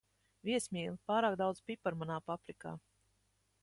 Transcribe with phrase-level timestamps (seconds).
[0.47, 2.77] Viesmīli, pārāk daudz piparu manā paprikā.